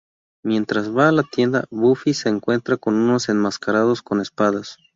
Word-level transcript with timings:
Mientras 0.43 0.97
va 0.97 1.09
a 1.09 1.11
la 1.11 1.21
tienda, 1.21 1.65
Buffy 1.69 2.15
se 2.15 2.27
encuentra 2.29 2.75
con 2.75 2.95
unos 2.95 3.29
enmascarados 3.29 4.01
con 4.01 4.19
espadas. 4.19 4.77